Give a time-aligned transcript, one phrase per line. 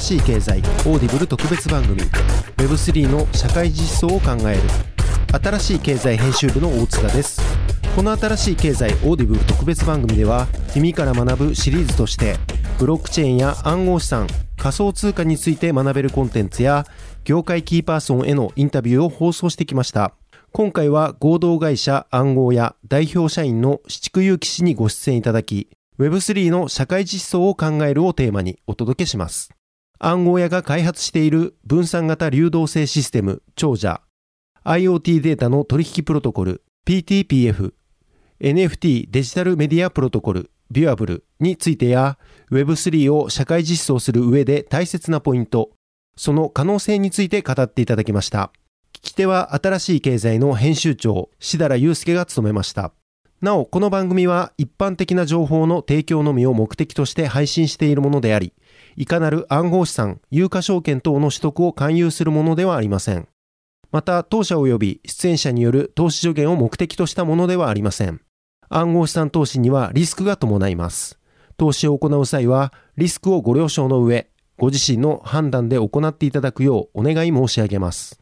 [0.00, 2.00] 新しい経済オーディブル特別番組
[2.56, 4.62] Web3 の社会実装を考える。
[5.30, 7.42] 新しい経済編集部の大塚です。
[7.94, 12.36] この新しい経済オーディブル特別番組では耳から学ぶシリーズとして
[12.78, 14.26] ブロックチェーンや暗号資産
[14.56, 16.86] 仮想通貨について学べるコンテンツや
[17.24, 20.14] 業界キーパーソンへのインタビューを放送してきました。
[20.52, 29.50] 今回は合同会社暗号屋代表社員の紫竹佑騎氏にご出演いただき Web3 の社会実装を考えるをテーマにお届けします。
[30.02, 34.00] 暗号屋が開発している分散型流動性システム長者。
[34.64, 37.74] IoT データの取引プロトコル PTPF
[38.40, 42.16] NFT デジタルメディアプロトコルビュアブルについてや
[42.50, 45.72] Web3 を社会実装する上で大切なポイント。
[46.16, 48.52] その可能性について語っていただきました。
[48.94, 52.94] 聞き手は新しい経済の編集長志田祐介が務めました。
[53.42, 58.54] なおこの番組は一般的な情報の提供のみを目的として配信しているものであり
[58.96, 63.28] いかなる暗号資産有価証券等の取得を勧誘するものではありません
[63.92, 68.20] また当社及び出演者による投資助言を目的としたものではありません
[68.72, 71.18] 暗号資産投資にはリスクが伴います。
[71.56, 78.20] 投資を行う際は、リスクをご了承の上、ご自身の判断で行っていただくようお願い申し上げます。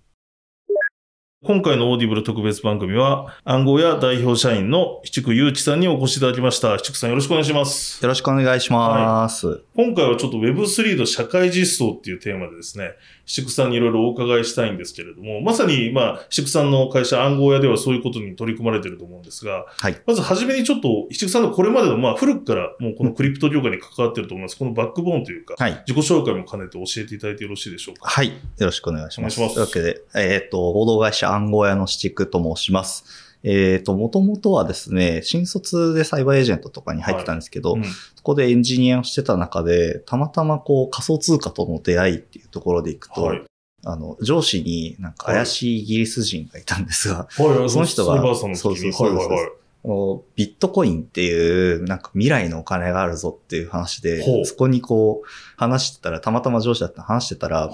[1.45, 6.77] 今回のオーディブル特別番組は、暗号屋代表社員の紫竹佑騎さんにお越しいただきました。
[6.79, 8.03] 紫竹さんよろしくお願いします。
[8.03, 9.47] よろしくお願いします。
[9.47, 12.91] はい、今回はちょっと Web3 の社会実装っていうテーマでですね、
[13.29, 24.57] 紫竹さんにいろいろお伺いしたいんですけれども、まさに、まあ、紫竹さんの会社暗号屋ではそういうことに取り組まれてると思うんですが、はい、まずはじめにちょっと、紫竹さんのこれまでの、まあ、古くからもうこのクリプト業界に関わってると思います。
[24.57, 28.09] このバックボーンというか、はい、自己紹介も兼ねて教えていただいてよろしいでしょうか？
[28.09, 28.29] はい。
[28.29, 29.39] よろしくお願いします。
[29.39, 29.75] お願いします。
[29.75, 33.28] というわけで、えっ、ー、と、合同会社暗号屋の七久と申します。
[33.45, 37.83] えっ、ー、と、もともとはですね、新卒でサイバーエージェントとかに入ってたんですけど、はい。
[37.83, 43.43] うん、そこでエンジニアをしてた中で、たまたまこう仮想通貨との出会いっていうところでいくと、はい、
[43.85, 57.71] あの、上司になんか怪しいイギリス人がいたんですが、はい、その人が、そうそうそうビットコインっていうなんか未来のお金があるぞっていう話で、そこにこう話してたら、たまたま上司だった話してたら、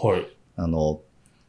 [0.56, 1.00] あの、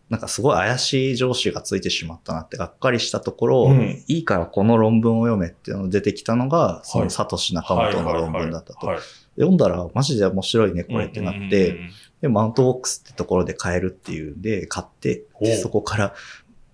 [0.10, 8.88] なんかすごい怪しい上司がついてしまったなってがっかりしたところ、うん、いいからこの論文を読めっていうのが出てきたのが、そのサトシ仲本の論文だったと。
[9.36, 11.78] 読んだらマジで面白いね、これってなって、
[12.22, 15.26] で、マウントボックスってところで買えるっていうんで、買って、
[15.62, 16.14] そこから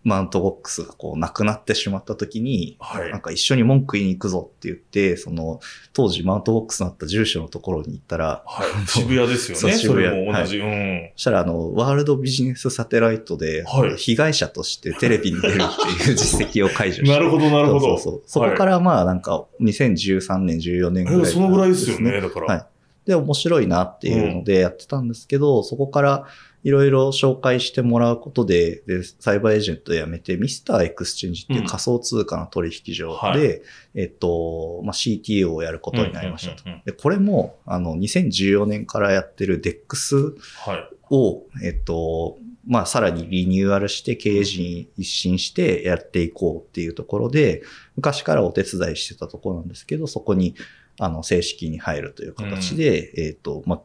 [0.03, 5.59] マウントボックスがこうなくなってしまった時に、はい、なんか一緒に文句言いに行くぞって言って、その
[5.94, 9.78] 当時マウントゴックスのあった住所のところに行ったら、はい、渋谷ですよね。
[9.78, 10.25] 渋谷。
[10.25, 10.59] も同じ。
[10.59, 11.11] はい、うん。
[11.16, 13.63] そしたらあの、ワールドビジネスサテライトで、
[13.97, 17.09] 被害者としてテレビに出るっていう実績を解除して。
[17.13, 17.79] なるほど、なるほど。
[17.79, 22.47] そうそうそこからまあなんか2013年、14年ぐらい、ね、そのぐらいですよね、だから。
[22.47, 22.66] はい。
[23.06, 26.25] で、面白いなっていうのでやってたんですけど、うん、そこから
[26.63, 33.61] いろいろ紹介してもらうことで、で、サイバーエージェント辞めて、ミスターエクスチェンジっていう仮想通貨の取引所で、うんはい、
[33.95, 36.63] えっと、まあ、CTO をやることになりましたと。
[36.85, 40.35] で、これも、あの、2014年からやってる DEX
[41.09, 47.63] を、はい、えっと、まあ、さらにリニューアルして経営陣一新してやっていこうっていうところで、
[47.95, 50.55] 昔からお手伝いしてたところなんですけど、そこに、
[50.99, 53.81] あの、正式に入るという形で、うん、えっ、と、まあ、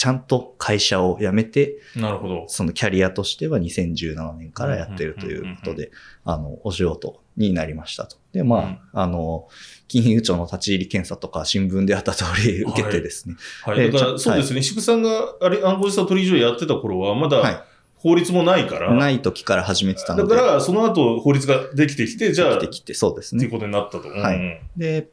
[0.00, 2.44] ちゃんと会社を辞めて、なるほど。
[2.48, 5.90] そのキャリアとしては2017年からやってるということで、
[6.24, 8.16] あの、お仕事になりましたと。
[8.32, 9.48] で、まあ、うん、あの、
[9.88, 13.36] 金融庁の立ち入り検査とか新聞であった通り受けてですね。
[13.62, 13.78] はい。
[13.78, 14.62] はい、だから、そうですね。
[14.62, 18.94] 渋、はい、さんが、あれ、暗号資産取引所やってた頃は、まだ、法律もないから。
[18.94, 20.34] ない時から始めてたので。
[20.34, 23.40] だから、その後法律ができてきて、じゃあ、できてきて、そうですね。
[23.40, 24.08] っていうことになったと。
[24.08, 24.62] はい。
[24.78, 25.08] で、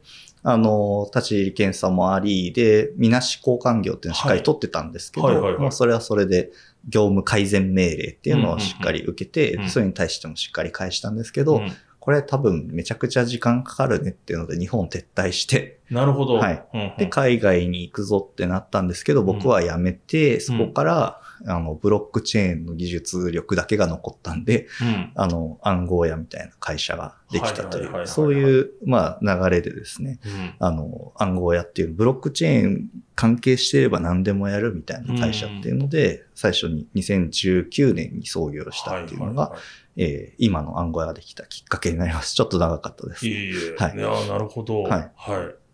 [0.50, 6.52] あの、立ち入り検査もあり、で、みなし交換業っていうのをしっかり取ってたんですけど、まあそれはそれで
[6.88, 11.72] 業務改善命令っていうのをしっかり受けて、それに対してもしっかり返したんですけど、うん。
[12.00, 15.82] これ多分めちゃくちゃ時間かかるねっていうので日本撤退して。
[15.92, 16.36] なるほど。
[16.36, 16.96] はい。
[16.98, 39.54] で、海外に行くぞってなったんですけど、僕は辞めて、そこから、あの、ブロックチェーンの技術力だけが残ったんで、うん、あの、暗号屋みたいな会社ができたという、そういう、まあ、流れでですね、うん、あの、暗号屋っていう、ブロックチェーン関係していれば何でもやるみたいな会社っていうので、うん、最初に2019年に創業したっていうのが、
[39.98, 42.36] えー、今の暗号屋ができたきっかけになります。
[42.36, 43.28] ちょっと長かったです。
[43.28, 43.76] いえいえ。
[43.78, 43.96] はい。
[43.96, 44.84] なるほど。
[44.84, 45.12] はい。
[45.16, 45.67] はい。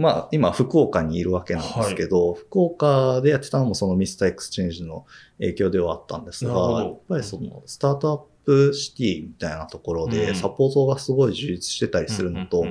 [0.00, 5.04] で、まあ、今、福岡にいるわけなんですけど、はい、福岡でやってたのもそのミスターエクスチェンジの
[5.38, 12.64] 影響ではあったんですが、やっぱりその、スタートアップシティみたいなところでサポートがすごい充実してたりするのと、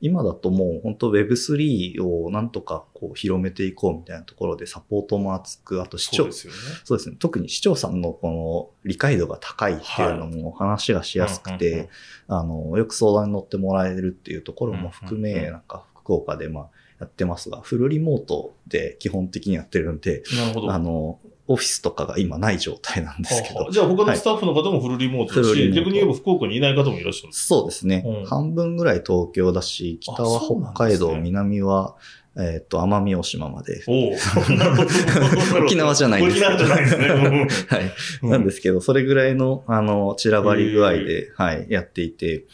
[0.00, 6.52] 今だともう本当 Web3 をなんとかこう広めていこうみたいなところでサポートも厚く、あと市長、そうですね。
[6.84, 7.16] そうですね。
[7.18, 11.88] 特に市長さんのこの理解度が高いっていうのも話がしやすくて、
[12.28, 16.68] あの、よく相談に乗ってもらえるっていうところも含め、なんか福岡でまあ
[17.00, 20.72] やってますが、フルリモートで基本的にやってるんで、なるほど。
[20.72, 23.70] あの、オフィスとかが今ない状態なんですけど。
[23.70, 31.94] じゃあ他のスタッフの方もフルリモートだし、はい、逆に言えば福岡にいない方もいらっしゃるそうですね、うん、半分ぐらい東京だし、北は北海道、ね、南は
[32.40, 33.82] えっ、と、奄美大島まで。
[35.64, 37.08] 沖縄じゃないです沖縄じゃないですね。
[37.08, 38.30] はい。
[38.30, 42.44] なんですけど、それぐらいの、あの、散らばり具合で、はい、やっていて、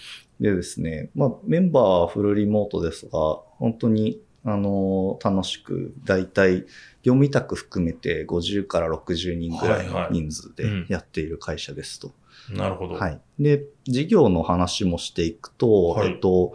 [0.41, 6.65] でですね、まあ、メンバーはフルリモートですが、本当に、あの、楽しく、だいたい、
[7.03, 12.09] 業務委託含めて50から60人ぐらいの人数でやっている会社ですと。
[12.09, 12.95] はいはいうん、なるほど。
[12.95, 13.21] はい。
[13.39, 16.55] で、事業の話もしていくと、はい、えっと、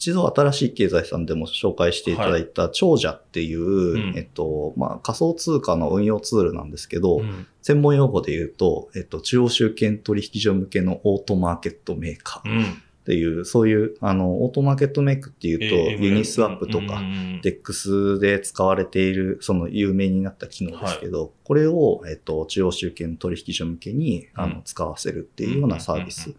[0.00, 12.89] 一度新しい経済さんでも紹介していただいた長者っていう、はい、えっと、まあ、仮想通貨の運用ツールなんですけど、うん、専門用語で言うと、えっと、中央集権取引所向けのオートマーケットメーカー。
[13.04, 17.02] うんっていう、そういう、あの、オートマーケットメイクっていうと、ユニスワップとか、
[17.42, 26.34] DEX で使われている、その有名になった機能ですけど、これを、えっと、中央集権取引所向けに、あの、使わせるっていうようなサービス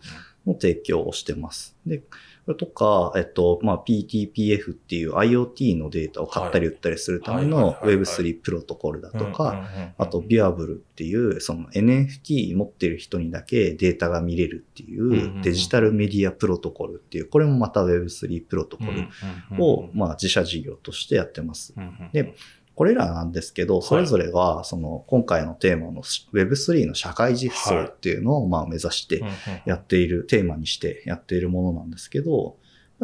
[0.46, 1.76] の提供をしてます。
[1.86, 2.04] で、
[2.46, 9.68] それとか、えっと、まあ、PTPF っていう IoT のデータを買ったり売ったりするための Web3 プロトコルだとか、
[9.98, 21.76] あと Viable っていう、その NFT 持ってる人にだけデータが見れるっていうデジタルメディアプロトコルっていう、これもまた Web3 プロトコルを、まあ、自社事業としてやってます。
[22.12, 22.34] で、
[22.76, 29.24] これらなんですけど、それぞれは、その、今回のテーマの Web3 の社会実装っていうのを、まあ、目指して
[29.66, 32.58] やっている、テーマにしてやっているものなんですけど、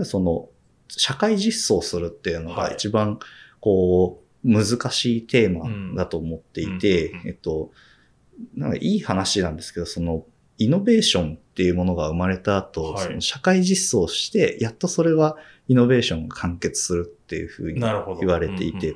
[0.03, 0.49] その、
[0.87, 3.19] 社会実装するっていうのが一番、
[3.59, 7.71] こう、難しいテーマだと思っていて、えっと、
[8.55, 10.25] なんかいい話なんですけど、その、
[10.57, 15.37] イノベーションっていうものが生まれた後、はい、その社会実装して、やっとそれは
[15.67, 18.95] イノベーションが完結するっていうふうに言われていて、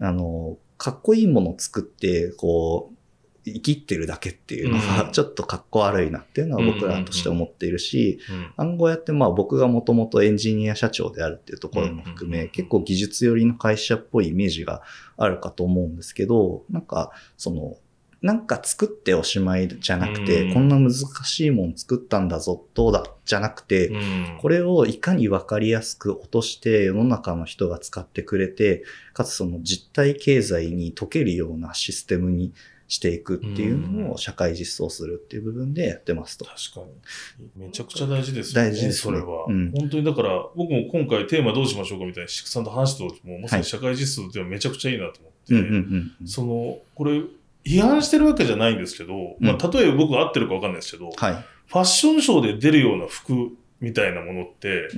[0.00, 2.96] あの、かっこいいものを作って、こう、
[3.46, 8.20] 生きってるだけっていうのが、ちょっとかっこ悪いなっていうのは僕らとして思っているし、
[8.58, 14.82] 暗号やってまあ僕がもともとエンジニア社長であるっていうところも含め、結構技術寄りの会社っぽいイメージが
[15.16, 17.76] あるかと思うんですけど、なんか、その、
[18.22, 23.92] なんか作っておしまいじゃなくて、こんな難しいもん作ったんだぞ、どうだ、じゃなくて、
[24.40, 28.84] これをいかにわかりやすく落として世の中の人が使ってくれて、
[29.14, 32.52] かつその実体経済に溶けるようなシステムに
[32.88, 36.44] していくっていうのを社会実装するっていう部分でやってますと。
[36.44, 36.80] 確か
[37.56, 37.66] に。
[37.66, 38.70] めちゃくちゃ大事ですよね。
[38.70, 39.70] 大事です、ね、それは、うん。
[39.70, 47.22] 本当にだから、僕も今回テーマどうしましょうかみたいな、シクさんと話した時も、まさに社会実装っていうのはめちゃくちゃいいなと思って、その、これ、
[47.64, 51.34] 批判してるわけじゃないんですけど、まあ、例えば僕が合ってるかわかんないですけど、はい、
[51.66, 54.88] ファッションショーで出るような服みたいなものって、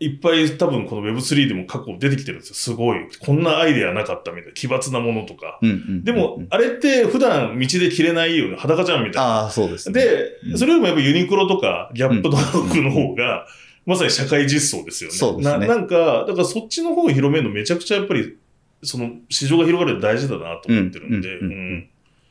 [0.00, 2.54] いっぱい多分この Web3 でも過去出てきてるんですよ。
[2.54, 3.08] すごい。
[3.20, 4.52] こんなアイデアなかったみたいな。
[4.52, 5.58] 奇抜なものとか。
[6.04, 9.28] でも、あれって普段道で着れないような裸じゃんみたいな。
[9.28, 10.00] ああ、そうですね。
[10.00, 13.46] で、それよりもやっぱユニクロとかギャップとか服の方が、
[13.86, 15.16] まさに社会実装ですよね。
[15.16, 15.66] そうですね。
[15.66, 18.36] なんか、だからそっちの方を広めるのめちゃくちゃやっぱり
[18.82, 21.88] その市場が広がるの大事だなと思ってるんで、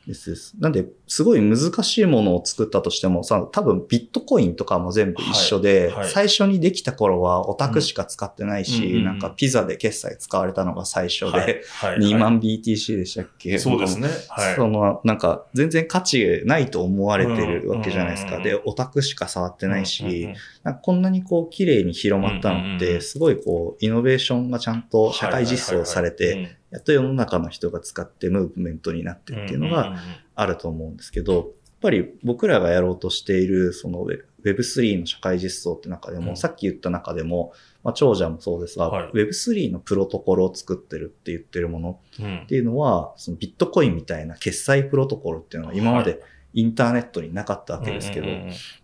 [0.08, 0.30] です。
[0.30, 0.56] です。
[0.58, 13.58] なんで、すごい難しいものを作ったとしても、さ、多分ビットコインとかも全部一緒で、はいはい、最初にできた頃はオタクしか使ってないし、うん、なんかピザで決済使われたのが最初で、はい、2万 BTC でしたっけ？
[13.58, 14.08] そうですね。
[14.28, 14.56] はい。
[14.56, 18.38] その、なんか全然価値ないと思われてるわけじゃないですか。
[18.38, 20.30] で、オタクしか触ってないし、
[20.62, 29.96] なんかこんなにこう綺麗に広まったのって、すごいこう、イノベーションがちゃんと社会実装されて、やっと世の中の人が使ってムーブメントになってっていうのが
[30.34, 31.44] あると思うんですけど、やっ
[31.80, 34.06] ぱり僕らがやろうとしているその
[34.44, 42.00] Web3 の社会実装って中でも、うん、さっき言った中でも、まあ、長者もそうですが、はい、Web3 のプロトコルを作ってるって言ってるもの
[42.44, 46.20] っていうのは、うん、そのビットコインみたいな決済プロトコルっていうのは今まで
[46.58, 48.26] インターネットになかったわけですけど、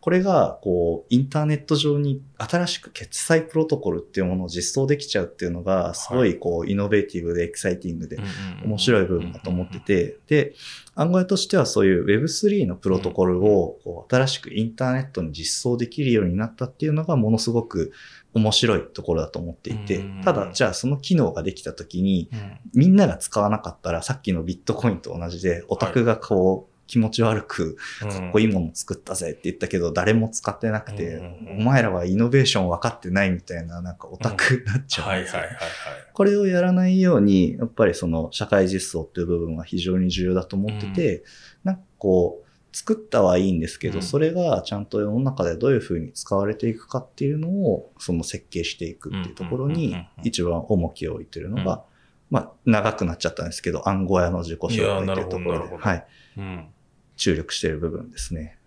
[0.01, 8.19] これが、こう、インターネット上に新しく決済プロトコルっていうものを実装できちゃうっていうのが、すごい、こう、イノベーティブでエキサイティングで
[8.65, 10.55] 面白い部分だと思ってて、で、
[10.95, 17.91] 暗号屋としてはそういう Web3 のプロトコルを、こう、新しくインターネットに実装できるようになったっていうのが、ものすごく
[18.35, 22.31] 面白いところだと思っていて、ただ、じゃあその機能ができたときに、
[22.73, 31.21] みんなが使わなかったら、さっきのビットコインと同じで、オタクがこう、気持ち悪く、かっこいいもの作ったぜって言ったけど、誰も使ってなくて、
[31.59, 35.43] お前らはイノベーション分かってないみたいな、なんかオタクになっちゃうんですよ。
[36.13, 41.25] これをやらないように、やっぱりその社会実装っていう部分は非常に重要だと思ってて、
[41.63, 42.45] なんかこう、
[42.77, 51.85] 作ったはいいんですけど、それがちゃんと世の中でどういうふうに使われていくかっていうのを、その設計していくっていうところに、一番重きを置いてるのが、
[52.31, 56.07] まあ、長くなっちゃったんですけど、暗号屋の自己紹介っていうところで、はい。
[57.17, 58.59] 注力している部分ですね。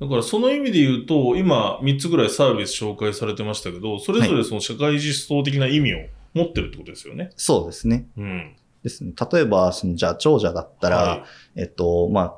[0.00, 5.98] だからその意味で言うと、今3つぐらいサービス紹介されてましたけど、それぞれその社会実装的な意味を
[6.34, 7.24] 持ってるってことですよね。
[7.24, 8.08] はい、そうですね。
[8.16, 8.56] うん。
[8.82, 9.12] ですね。
[9.32, 11.16] 例えば、そのじゃあ長者だったら、は
[11.56, 12.34] い、えっと、まあ、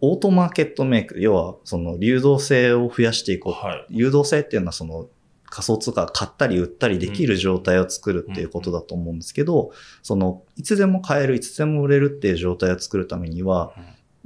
[0.00, 3.52] オートマーケットメイク、要はその流動性を増やしていこう。
[3.52, 5.08] はい、流動性っていうのはその
[5.54, 9.70] 仮想通貨買ったり売ったりできる状態を作るっていうことだと思うんですけど、
[10.02, 13.72] その、いつでも買える、いつでも売れるっていう状態を作るためには、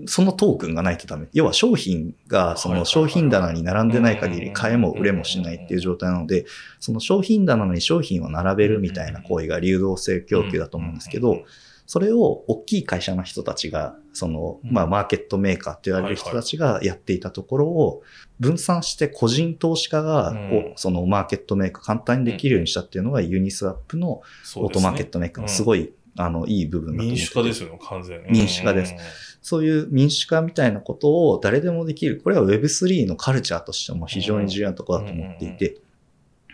[0.07, 1.29] そのトークンがないとダメ。
[1.35, 6.47] 要は商品がその商品棚に並んでない限り買えも売れもしないっていう状態なので、
[6.81, 11.43] その商品棚に商品を並べるみたいな行為が流動性供給だと思うんですけど、
[11.89, 18.03] それを大きい会社の人たちが、その、まあ、マーケットメーカーって言われる人たちがやっていたところを、
[18.39, 20.37] 分散して個人投資家が、
[20.77, 24.21] そのマーケットメーカー簡単にできるようにしたっていうのがユニスワップの
[24.57, 28.33] オートマーケットメーカーのすごい、あの、いい部分だと思民主化ですよね、完全に。
[28.33, 28.95] 民主化です。
[29.41, 32.21] そういう民主化みたいなことを誰でもできる。
[32.23, 35.79] これは Web3 のカルチャーとしても非常に重要なところだと思っていて、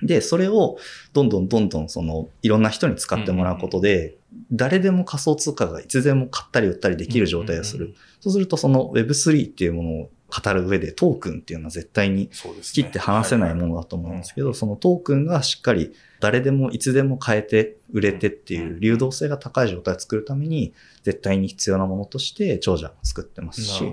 [0.05, 0.76] で、それを
[1.12, 4.17] どんどんどんどんそのいろんな人に使ってもらうことで、
[4.57, 7.95] 誰でも仮想通貨がいつでも買ったり売ったりできる状態をする。
[8.21, 10.11] そうするとその Web3 っていうものを
[10.43, 12.29] 語る上でトークンっていうのは絶対に
[12.63, 23.85] 切って離せないものだと思うんですけど、そのトークンがしっかり誰でもいつでも買えて売れてっていう流動性が高い状態を作るために絶対に必要なものとして長者を作ってますし、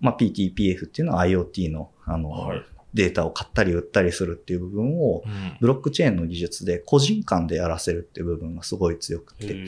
[0.00, 2.62] まあ、PTPF っていうのは IoT のあの、はい、
[2.94, 5.22] データを買ったり売ったりするっていう部分を、
[5.60, 9.64] ブロックチェーンの技術で個人間でやらせるっていう部分がすごい強くて、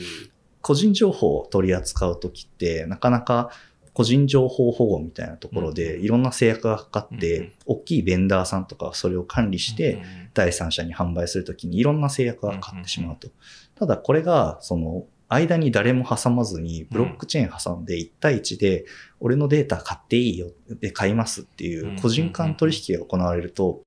[0.63, 3.51] 個人情報を取り扱うときって、なかなか
[3.93, 10.01] 個人情報保護みたいなところでいろんな制約がかかって、大きいベンダーさんとかそれを管理して、
[10.33, 13.27] 第三者に販売するときにいろんな制約がかかってしまうと。
[13.75, 18.85] ただこれが、その、間に誰も挟まずに、ブロックチェーン挟んで1対1で、
[19.19, 23.81] 俺のデータ買っていいよ、で買いますっていう個人間取引が行われると、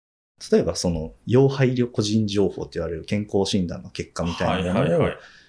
[0.52, 5.08] 例えばその、要配慮個人情報って言われる健康診断の結果みたいなものを、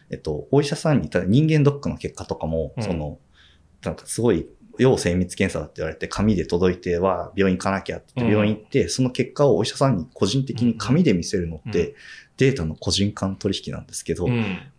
[0.10, 3.20] えっと、お医者さんに、ただ人間ドックの結果とかも、その、
[3.84, 4.48] なんかすごい
[4.78, 11.96] 要精密検査だって言われて、紙で届いては病院行かなきゃってって病院行って、その結果をお医者さんに個人的に紙で見せるのって、
[12.38, 14.28] データの個人間取引なんですけど、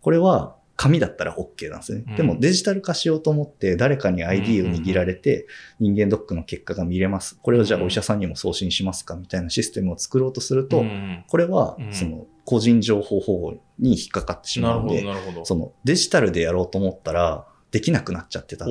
[0.01, 2.05] これは紙だったら OK なんですね。
[2.17, 5.49] でもデジタル化しようと思って誰かに ID を握られて
[5.81, 7.37] 人間ドックの結果が見れます。
[7.43, 10.85] これをじゃあお医者さんにも送信しますかみたいなシステムを作ろうとすると、
[11.27, 15.05] これはその個人情報保護に引っかかってしまうので、
[15.43, 18.67] そのデジタルでやろうと思ったらできなくなっちゃってた。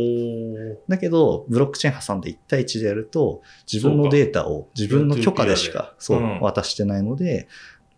[0.87, 7.49] だけど、ブロックチェーン挟んで1対1でやると、自分のデータを自分の許可でしかそう渡してないので、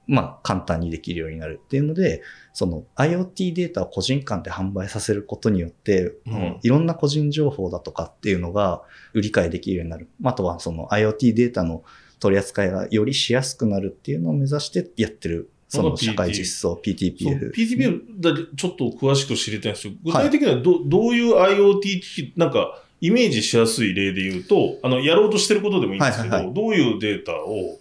[0.10, 2.24] まあ、簡単にできるようになるっていうので、
[2.60, 8.82] その IoT データを個人間で販売させることによって、うん、いろんな個人情報だとかっていうのが
[9.14, 10.10] 売り買いできるようになる。
[10.26, 11.86] あとはその IoT データの
[12.20, 15.50] 取り扱いがよりしやすくなるっていうのを目指してやってる。
[15.70, 17.54] その社会実装、PTPF。
[17.54, 27.80] PTPF だちょっと詳しく知りたいんですけど、具体的にはどはい、どういう IoT なんか、イメージしやすい例で言うと、あの、やろうとしてることでもいいんですけど、はいはいはい、どういうデータを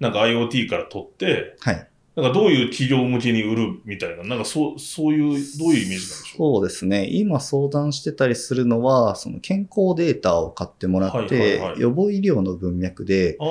[0.00, 1.88] なんか IoT から取って、はい。
[2.16, 6.54] なんかどういう企業向けに売るみたいな、なんかそう、そういう、どういうイメージなんでしょう？
[6.54, 7.06] そうですね。
[7.10, 13.44] 今相談してたりするのは、その健康データを買ってもらって、はいはいはい、予防医療の文脈で、あ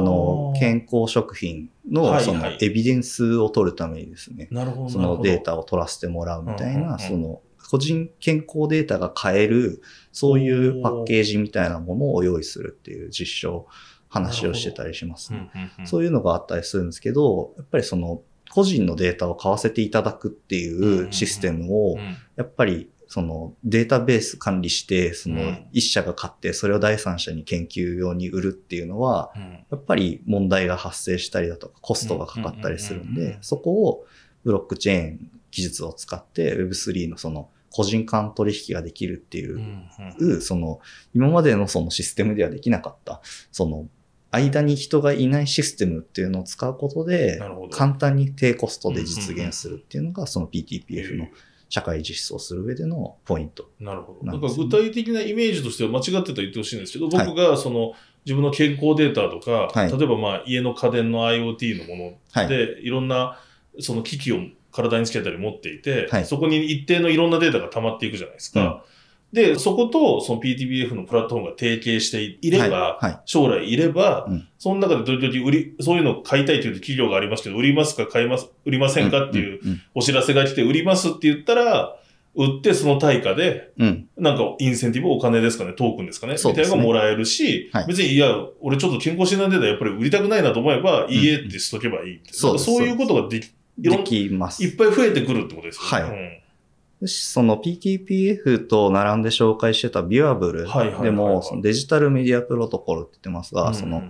[0.00, 9.82] の、健康食品のそのエビデンスを取るためにですね、はいはい、そのデータを取らせてもらうみたいな、その個人健康データが買える、
[10.12, 13.66] そういうパッケージみたいなものを用意するっていう実証
[14.08, 15.50] 話をしてたりします、ね。
[15.84, 21.98] そういうのがあったりするんですけど、やっぱりその個人のデータを買わせていただくっていうシステムを、
[22.36, 29.32] やっぱりそのデータベース管理して、その一社が買ってそれを第三者に研究用に売るっていうのは、
[29.70, 34.06] やっぱり問題が発生したりだとかコストがかかったりするんで、そこを
[34.44, 40.80] ブロックチェーン技術を使って Web3 のその個人間取引ができるっていう、その
[41.14, 43.20] 今までのそのシステムではできなかった、
[43.52, 43.86] その
[44.36, 47.40] 間に人がいないシステムっていうのを使うことで、
[47.70, 51.28] 簡単に低コストで実現するっていうのが、その PTPF の
[51.68, 54.26] 社会実装する上でのポイントな、るほど。
[54.26, 57.92] なんか具体的なイメージとしては間違ってたら言ってほしいんですけど、僕がその、
[58.24, 63.38] 自分の健康データとか、はい、例えばまあ家の家電の IoT のもので、はい、いろんな
[63.78, 64.38] その機器を
[64.72, 68.60] 体につけたり持っていて、はい、そこに一定のいろんなデータが溜まっていくじゃないですか。
[68.60, 68.95] うん
[69.32, 79.60] で、そことその PTBF のプラットフォームが提携していれば、はいはい、将来いれば、うん、その中でどれ売り、そういうのを買いたいという企業がありますけど、売りますか買います、売りませんかっていう
[79.94, 81.96] お知らせが来て、売りますって言ったら、
[82.36, 88.28] 売ってその対価で、うん、なんかインセンティブお金ですかね、トークンですかね、ねみたいなのがもらえるし、はい、別にいや、
[88.60, 92.20] 俺ちょっと健康診断データやっぱり売りたくないなと思えば、いいえってしとけばいい。
[92.30, 94.62] そうそういうことができ、できます。
[94.64, 96.04] いっぱい増えてくるってことですよね。
[96.04, 96.10] はい。
[96.10, 96.45] うん
[97.04, 100.66] その PTPF と並んで紹介してたビュアブル
[101.02, 104.04] でもデジタルメディアプロトコルって言ってますが、その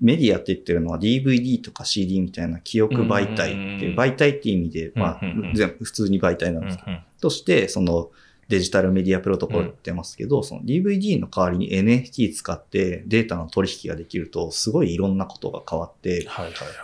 [0.00, 5.20] メディアって言ってるのは DVD とか CD みたいな記憶媒体っていう媒体っていう意味で、まあ、
[5.54, 6.90] 全部普通に媒体なんですけど、
[7.20, 8.10] として、その
[8.48, 16.28] デジタルメディアプロトコルって言ってますけど、その DVD の代わりに NFT 使ってデータの取引ができると、すごいいろんなことが変わって、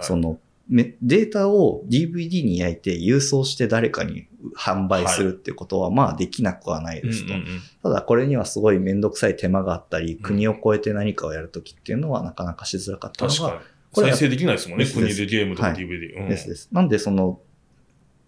[0.03, 0.39] その
[0.71, 7.35] データを DVD に焼いて郵送して誰かに販売するっていうことはまあできなくはないですと。
[7.83, 16.19] ただこれにはすごいめんどくさい手間があったり、国を越えて何かをやるときっていうのはなかなかしづらかったのが、これ再生できないですもんね、国でゲームとか DVD。
[16.19, 16.69] はい、ですです。
[16.73, 17.41] なんでその、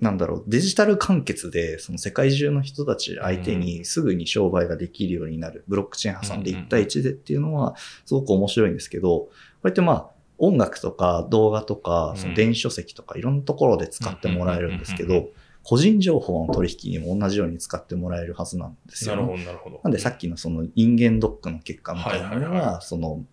[0.00, 7.74] なんだろう、デジタル完結で、その世界中の人たち相手にすぐに商売ができるようになる、ブロックチェーン挟んで1対1でっていうのは
[8.04, 9.30] すごく面白いんですけど、こ
[9.64, 15.28] うやってまあ、音楽とか動画とか、その電子書籍とかいろんなところで使ってもらえるんですけど、
[15.62, 19.22] 個人情報の取引にも同じように使ってもらえるはずなんですよ、ね。
[19.22, 19.80] なるほど、なるほど。
[19.82, 23.24] なんでさっきのその人間ドックの結果みたいなのは、その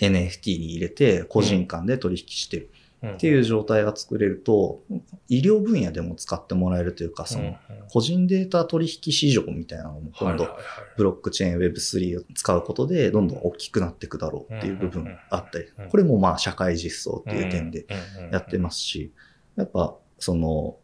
[0.00, 2.70] NFT に入れて個人間で取引してる。
[3.04, 4.82] っていう状態が作れると、
[5.28, 7.56] 医療分野でも使ってもらえるというか、その
[7.88, 10.48] 個人データ取引市場みたいなのも今度、
[10.96, 17.86] ブロックチェーン Web3 を使うことでどんどん大きくなっていくだろうっていう部分あったり、これもまあ社会実装っていう点で
[18.30, 19.12] やってますし、
[19.56, 20.76] やっぱその、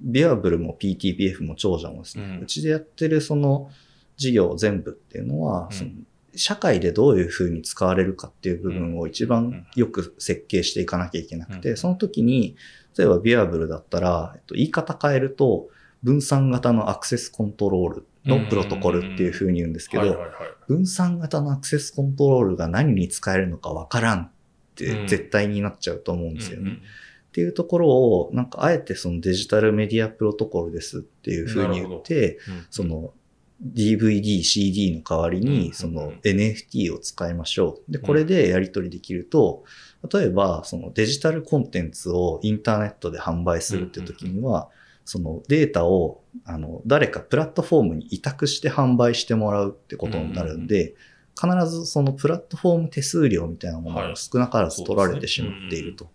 [0.00, 3.70] ビアブルも PTPF も長者もですね、うちでやってるその
[4.16, 5.90] 事業全部っていうのは、その
[6.34, 12.56] 社会でどういうふうに使われるかっていう部分を一番よく設計していかなきゃいけなくて、その時に、
[12.96, 15.68] 例えばビアブルだったら、えっと、言い方変えると、
[16.02, 20.18] 分散型のアクセスコントロールのプロトコルっていうふうに言うんですけど、
[20.66, 24.30] 分散型のアクセスコントロールが何に使えるのかわからんっ
[24.74, 26.72] て絶対になっちゃうと思うんですよね。
[26.72, 32.38] っていうところを、なんかあえてそのデジタルメディアプロトコルですっていうふうに言って、
[32.70, 33.14] その
[33.62, 37.92] DVD、CD の代わりに、その NFT を使いましょう。
[37.92, 39.64] で、これでやり取りできると、
[40.12, 44.68] 例えば、そのデジタルコンテンツをインターネットで販売するって時には、
[45.04, 50.94] そのデータを、あの、誰かプラットフォームに委託して販売してもらうってことになるんで、
[51.40, 56.10] 必ずそのプラットフォーム手数料みたいなものが少なからず取られてしまっていると。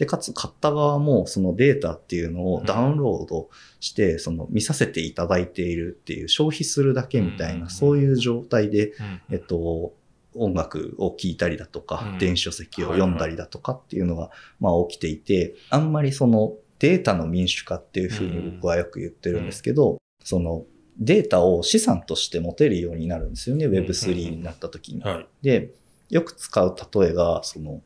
[0.00, 8.94] で、かつ買った側もそのデータっていうのをダウンロードして、その見させていただいているっていう消費するだけみたいな、そういう状態で、
[9.30, 9.92] えっと、
[10.34, 20.64] 音楽を聴いたりだとか、電子書籍を読んだりだとかっていうのが、まあ起きていて、あんまりそのデータの民主化っていうふうに僕はよく言ってるんですけど、その
[20.98, 25.02] データを資産として持てるようになるんですよね、Web3 になった時に。
[25.42, 25.74] で、
[26.08, 27.82] よく使う例えが、その、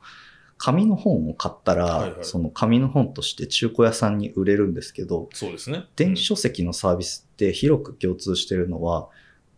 [0.64, 5.84] 紙の本を買ったら、はいはい、その紙の本として中古屋さんに売れるんですけど、そうですね。
[5.94, 9.10] 電子書籍のサービスって広く共通してるのは、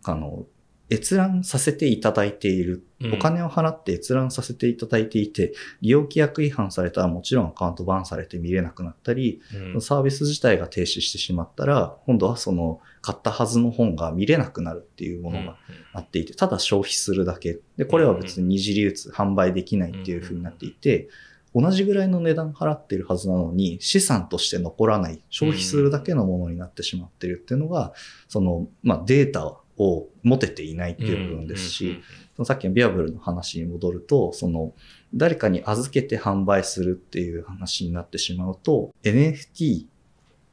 [0.02, 0.46] あの、
[0.90, 2.84] 閲覧させていただいている。
[3.12, 9.40] お金を払って閲覧させていただいていて、利用規約違反されたらもちろんアカウントバンされて見れなくなったり、
[9.74, 15.56] うん、サービス自体が停止してしまったら、今度はその買ったはずの本が見れなくなるっていうものが
[15.92, 17.58] あっていて、ただ消費するだけ。
[17.76, 21.08] で、これは別に二次流通、販売できないっていう風になっていて、
[21.54, 27.94] 同じぐらいの値段払ってるはずなのに、資産として残らない、消費するだけのものになってしまってるっていうのが、
[28.28, 32.02] その、まあ、データを持てていないっていう部分ですし、
[32.44, 34.72] さっきのビアブルの話に戻ると、その、
[35.14, 39.86] 誰かに預けて販売するっていう話になってしまうと、NFT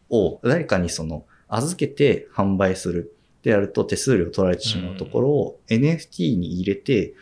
[0.09, 7.13] を誰かにその、預けて販売するってやると手数料取られてしまうところを NFT に入れて、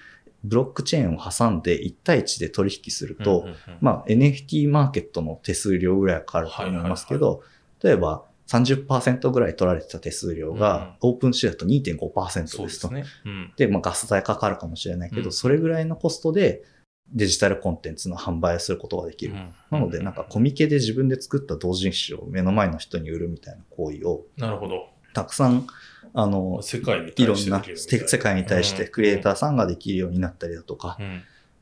[0.43, 3.47] ブロックチェーンを挟んで1対1で取引すると、
[3.79, 7.43] まあ NFT マーケットの手数料ぐらいかかると思いますけど、
[7.83, 12.89] 例えば30%ぐらい取られてた手数料が、オープンシーだと2.5%ですと。
[12.89, 13.03] で、ね。
[13.25, 16.63] うん、で、まあ、ガス代かかるかもしれないけど、うん、それぐらいのコストで、
[17.13, 19.35] デジタルコンテンツの販売をすることができる。
[19.69, 24.87] なので、なんかコミケで自分で作った同人誌を目の前の人に売るみたいな行為を、なるほど。
[25.13, 25.67] たくさん、
[26.13, 30.97] あの、世界にいろんな、世界に対してクリエイターさんができるようになったりだとか、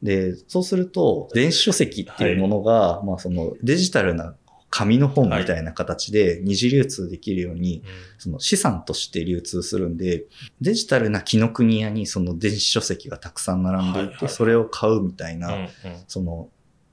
[0.04, 4.36] で、そうすると、電子書籍っていうものが、はい、まあそのデジタルな
[4.70, 7.84] 紙の本みたいな形で二次流通できるように、
[8.18, 10.26] その資産として流通するんで、
[10.62, 15.70] デジタルな紀ノ国屋にその電子書籍がたくさん並んでいて、それを買うみたいな、
[16.08, 16.50] その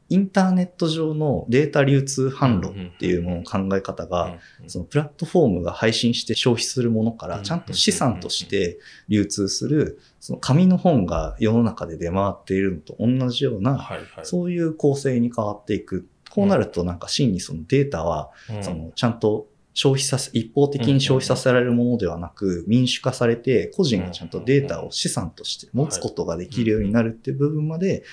[0.08, 13.88] インターネット上のデータ流通販路っていうもの考え方が、そのプラットフォームが配信して消費するものから、ちゃんと資産として流通する、その紙の本が世の中で出回っているのと同じような、
[14.22, 16.06] そういう構成に変わっていく。
[16.36, 28.04] こうなるとなんか真にそのデータは、そのちゃんと消費させ、一方的に消費させられるものではなく、民主化されて、個人がちゃんとデータを資産として持つことができるようになるっていう部分まで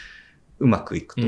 [0.59, 1.27] うまくいくと。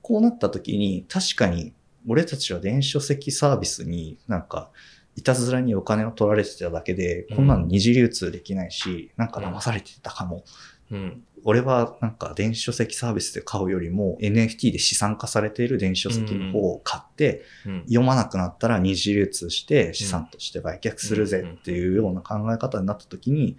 [0.00, 1.72] こうなった時に、確かに、
[2.08, 4.72] 俺たちは電子書籍サービスになんか、
[5.14, 10.42] いたずらにお金を取られてただけで、こんなの二次流通できないし、なんか騙されてたかも。
[10.90, 17.42] うん、俺はなんか電子書籍サービスで買うよりも NFT で資産化されている電子書籍の方を買って、
[17.86, 23.56] 読まなくなったら二次流通して資産として売却するぜっていうような考え方になった時に、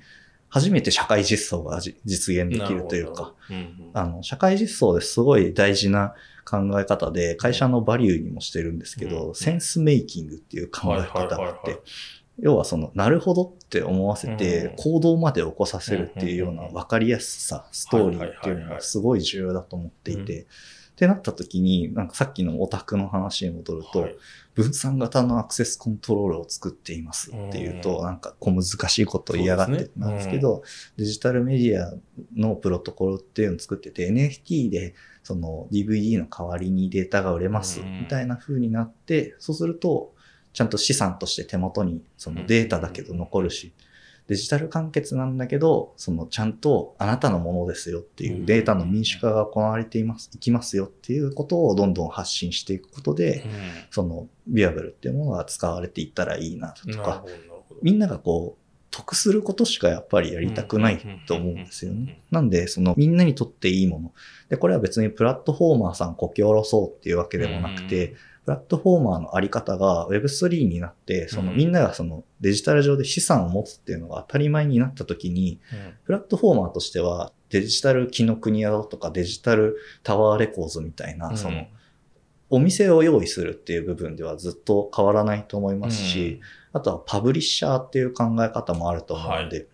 [0.54, 3.34] 初めて社会実装が実現できるというか、
[3.94, 6.14] あの、社会実装ですごい大事な
[6.46, 11.80] 考え方で、会社のバリューにもしてるんですけど、センスメイキングっていう考え方があって、
[12.40, 20.48] 要はその、なるほどって思わせて、行動まで起こさせるっていうような分かりやすさ、ストーリーっていうのがすごい重要だと思っていて、
[20.94, 24.08] ってなった時に、なんかさっきのオタクの話に戻ると、
[24.54, 30.62] 分散型のアクセスコントロールを作っていますっていうと、なんか小難しいことを嫌がってなんですけど、
[30.98, 31.94] デジタルメディア
[32.36, 34.94] のプロトコルっていうのを作ってて、NFT で
[35.24, 40.13] その DVD の代わりにデータが売れますみたいな風になって、そうすると、
[40.54, 43.74] ちゃんと資産として手元にそのデータだけど残るし、
[44.28, 53.46] デジタル完結なんだけど、そのちゃんとあなたのものですよっていうデータの民主化が行われています、いきますよっていうことをどんどん発信していくことで、
[53.92, 57.26] そのビアブルっていうものが使われていったらいいなとか、
[57.82, 62.22] みんながこう、得することしかやっぱりやりたくないと思うんですよね。
[62.30, 64.14] なんで、そのみんなにとっていいもの。
[64.50, 68.14] で、これは別にプラットフォーマーさんこき下ろそうっていうわけでもなくて、
[68.46, 75.60] プラットフォーマーのあり方が Web3 になって、そのみんながそのデジタル上で資産を持つっていうのが当たり前になった時に、
[76.06, 81.68] プラットフォーマーとしてはデジタル木の国屋とかデジタルタワーレコーズみたいな、その、
[82.50, 86.42] お店を用意するっていう部分ではずっと変わらないと思いますし、
[86.74, 89.68] あとはパブリッシャーっていう考え方もあると思うんで、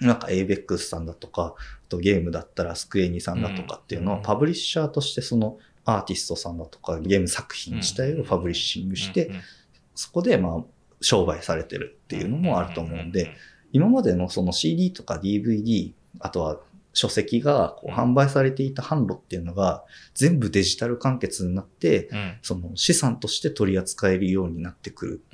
[0.00, 9.30] なんか ABEX さんだとか、あとゲームだったらスクエニさんだとかっていうのは、パブリッシャーとしてそのアーティストさんだとかゲーム作品自体をファブリッシングして、
[9.94, 10.64] そこでまあ
[11.00, 13.32] 商売されてるっていうのもあると思うんで、
[13.72, 16.58] 今までのその CD とか DVD、あとは
[16.96, 22.08] 書籍がこう販売されていた販路っていうのが全部デジタル完結になって、
[22.40, 25.24] その資産として取り扱えるようになってくる。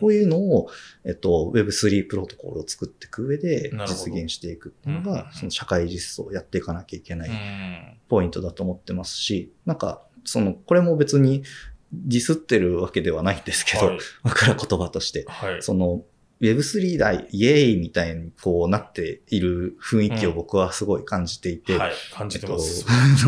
[0.00, 0.70] こういうのを、
[1.04, 7.30] えっと、Web3 プロトコルを作っていく上で実現していくっていうのが、その社会実装をやっていかなきゃいけない
[8.08, 11.42] ポイントだと思ってますし、なんか、その、これも別に
[11.92, 16.02] ディスってるわけではないんですけど、はい、枕言葉として、はい、その、
[16.40, 21.74] Web3 だ、イエーイみたいにこうなっている雰囲気を僕はすごい感じていて。
[21.74, 22.86] うん、はい、感じてます。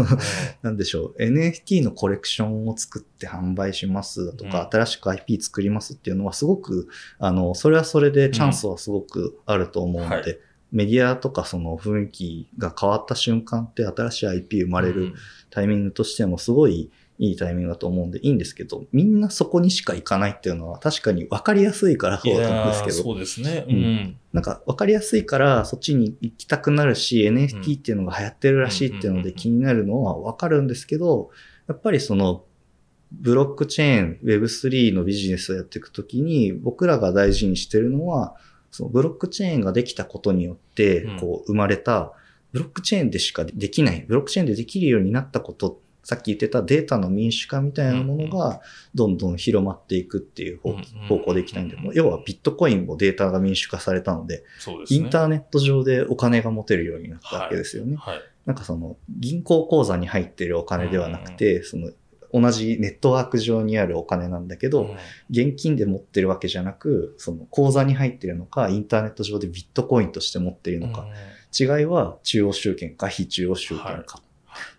[0.63, 10.39] なんでしょう、NFT のコレクションを作って販売しますだとか、うん、新しく IP 作りますっていうのはすごく、あの、それはそれでチャンスはすごくあると思うので、うんはい、
[10.73, 15.13] メディアとかその雰囲気が変わった瞬間って新しい IP 生まれる
[15.51, 22.97] タイミングとしてもすごい、いいタイミングだと思うんでいいんですけど、みんなそこにしか行かないっていうのは確かに分かりやすいからそうだと思うんですけど。
[23.03, 23.65] そうですね。
[23.69, 24.17] うん。
[24.33, 31.31] なんか分かりやすいからそっちに行きたくなるし、NFT っていうのが流行ってるらしいっていうので気になるのは分かるんですけど、
[31.69, 32.45] やっぱりその、
[33.13, 38.37] ブロックチェーン、Web3 のビジネスをやっていくときに、僕らが大事にしてるのは、
[38.71, 42.15] そのブロックチェーンができたことによって、こう生まれた、
[42.53, 48.61] ブロックチェーンでしかできない、ブロックチェーンでできるようになったことさっき言ってたデータの民主化みたいなものが
[48.95, 50.61] どんどん広まっていくっていう
[51.09, 54.45] 方向でいきたいんで、要はビットコインもデータが民主化されたので、
[54.89, 57.97] インターネット上でお金が持てるようになったわけですよね。
[58.47, 61.91] なんかその銀行口座に入ってるお金ではなくて、その
[62.33, 64.97] 同じネットワーク上にあるお金なんだけど、
[65.31, 71.07] 現金で持ってるわけじゃなく、その口座に入ってるのか、インターネット上でビットコインとして持っているのか、
[71.59, 74.23] 違いは中央集権か非中央集権か。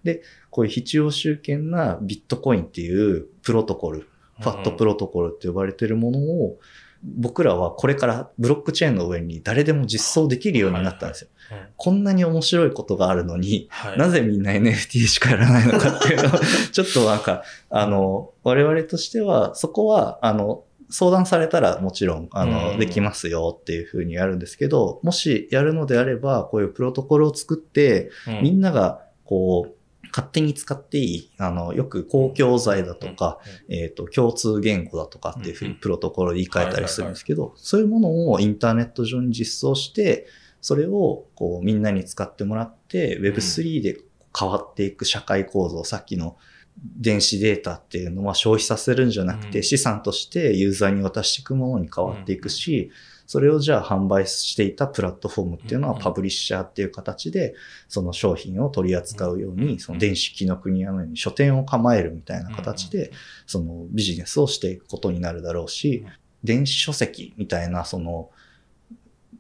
[0.04, 4.08] で、こういう必要集権なビットコインっていうプロトコル、
[4.40, 6.60] ファットプロトコルって呼ばれてるものを、
[7.04, 11.30] 僕らはこれからブロックチェーンの上に誰でも実装できるようになったんですよ。
[11.50, 16.40] はいはい、こんなに面白いことがあるのに、はい、なぜみんな NFT しかやらないのかっていうのを、
[16.72, 28.12] ちょっとなんか、あの、我々としては、そこは、あの、相談されたらもちろん、あの、できますよっていうふうにやるんですけど、もしやるのであれば、こういうプロトコルを作って、
[28.42, 29.83] みんなが、こう、
[30.14, 40.28] 勝手に使っていい、あの、よく公共財だとか、えっ、と、共通言語だとかっていうふうにプロトコルで言い換えたりするんですけど、そういうものをインターネット上に実装して、
[40.62, 43.98] それをこうみんなに使ってもらって、Web3 で
[44.38, 46.38] 変わっていく社会構造、さっきの
[46.78, 52.92] 電子データっていうのは消費させるんじゃなくて、資産としてユーザーに渡していくものに変わっていくし、
[53.26, 57.56] それをじゃあ販売していたプラットフォームっていうのはパブリッシャーっていう形で、
[57.88, 63.12] その商品を取り扱うように、その電子機の国のように書店を構えるみたいな形で、
[63.48, 66.06] そのビジネスをしていくことになるだろうし、
[66.44, 68.30] 電子書籍みたいな、その、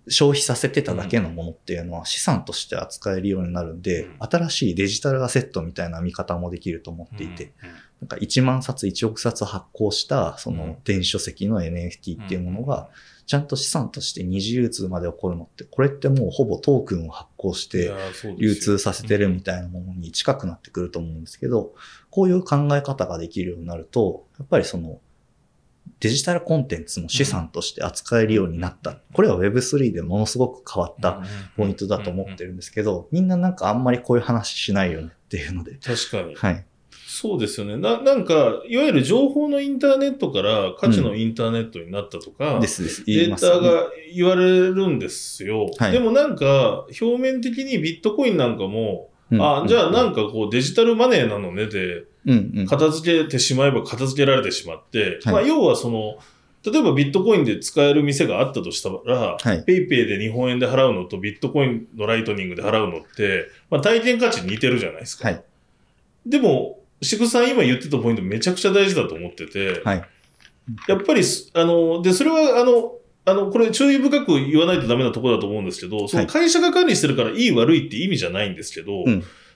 [0.10, 7.54] 消費させてただけのものっていうのは資産として扱えるようになるんで、新しいデジタルアセットみたいな見方もできると思っていて、
[8.02, 12.90] なんか1万冊1億冊発行したその電子書籍の NFT っていうものが、
[13.26, 17.92] ちゃんと資産として二次流通まで起こるのって、これってもうほぼトークンを発行して
[18.38, 21.74] 流通させてるみたいなものに近くなってくると思うんですけど、
[22.10, 25.00] こういう考え方ができるようになると、やっぱりその
[26.00, 28.98] デジタルコンテンツの資産として扱えるようになった。
[29.14, 31.22] これは Web3 でものすごく変わった
[31.56, 35.76] ポイントだと思ってるんですけど、みんななんかあんまりこういう話しないよねっていうので。
[35.76, 36.36] 確かに。
[36.36, 36.66] はい。
[37.14, 37.78] そうですよね。
[37.78, 43.06] な、なんか、いわゆる情報のインターネットから価値のインターネットになったとか、うん、ですです。
[43.06, 45.70] データが言われるんですよ。
[45.78, 52.06] はい、でもなんか、表面的にビットコインなんかも、うん、あ、じゃあなんかこうデジタルマネーなのねで、
[52.68, 56.18] 片付けてしまえば片付けられてしまって、まあ要はその、
[56.66, 65.28] 例えばビットコインで使える店があったとしたら、はい、 PayPay で日本円で払うのとビットコインのライトニングで払うのって、まあ体験価値似てるじゃないですか。
[65.28, 65.44] はい、
[66.26, 70.04] でも、紫竹さん今言ってたポイントめちゃくちゃ大事だと思ってて、はい、
[70.88, 72.94] やっぱり、あの、で、それは、あの、
[73.26, 79.06] あの、これ注意深く言わないとダメなところだと思うんですけど、その会社が管理してるからいい悪いって意味じゃないんですけど、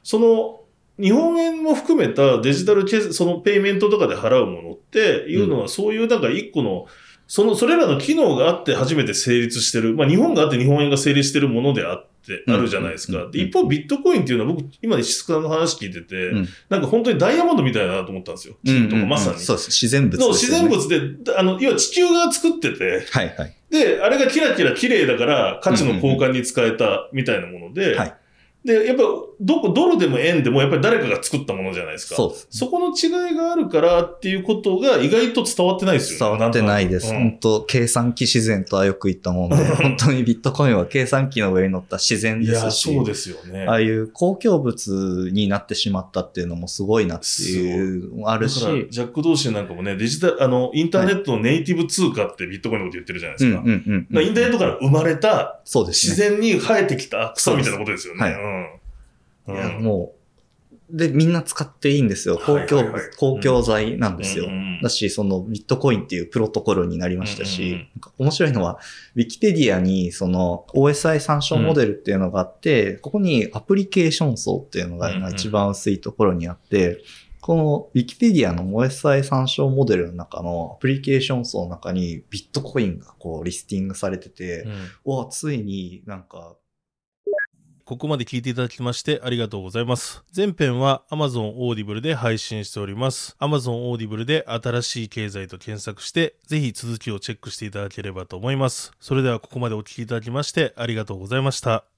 [0.03, 0.61] その、
[0.99, 6.87] 日本円も含めたデジタルそのペイメントとかで払うものっていうのは、そういうなんか一個の、
[7.27, 9.95] その、それらの機能があって初めて成立してる。
[9.95, 12.16] まあ日本があって日本円が成立してるものであって、
[12.47, 13.29] あるじゃないですか。
[13.31, 18.55] で、一方ビットコインっていうのは僕、今石塚の話聞いてて、うん、なんか本当にダイヤモンドみたいだなと思ったんですよ。
[18.65, 19.39] 金とかまさに。
[19.39, 19.67] そうです。
[19.69, 23.53] 自然物、ね、自然物で、あの、要は地球が作ってて、はいはい。
[23.69, 28.13] で、あれがキラキラ綺麗だから価値の交換に使えたみたいなもので、はい
[28.67, 29.03] で、やっぱ、
[29.39, 32.15] どこ、ドルでも円でもやっぱり誰かが作ったものじゃないですか。
[32.17, 36.37] そうそこの違いがあるからっていうことが意外と伝わってないですよね。
[36.37, 37.13] 伝わってないです。
[37.13, 42.93] うん、本当計算機自然とはよく言ったもんで、本当にビットコインは計算機の上に乗った自然ですし。
[42.93, 43.67] そうですよね。
[43.69, 48.59] ああいう公共物になってしまったっていうのもすごいなっていうあるし。
[48.89, 53.63] ジャック同士なんかもね、デジタル、あの、インターネットのネイティブ通貨ってビットコインのこと言ってるじゃないですか。
[53.65, 58.21] インターネットから生まれた、そうです、ね、自然に生えてきた草みたいなことですよね。
[58.21, 58.56] はい、うん
[59.47, 60.17] いや、もう、
[60.89, 62.37] で、みんな使っていいんですよ。
[62.37, 62.83] 公共、
[63.17, 64.47] 公共財なんですよ。
[64.81, 68.79] だし、そのビットコインっていうプロトコルになりましたし、面白いのは、
[69.15, 77.03] ウィキペディアにその OSI 参照モデルっていうのがあって、ここにアプリケーション層っていうのが一番薄いところにあって、
[77.41, 84.73] この Wikipedia の OSI 参照モデルの中のアプリケーション層の中にビットコインがこうリスティングされてて、うん、
[85.05, 86.55] おついになんか
[87.87, 90.21] ここまで聞いていただきましてありがとうございます。
[90.35, 93.37] 前編は Amazon Audible で配信しております。
[93.39, 98.91] Amazon Audible で新しい経済と検索して、ぜひ続きをチェックしていただければと思います。
[98.99, 101.96] それではここまでお聞きいただきましてありがとうございました。